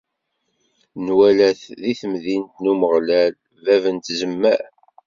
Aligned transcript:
Nwala-t 1.05 1.61
di 1.81 1.93
temdint 1.99 2.53
n 2.63 2.65
Umeɣlal, 2.71 3.33
bab 3.63 3.83
n 3.95 3.97
tzemmar. 3.97 4.63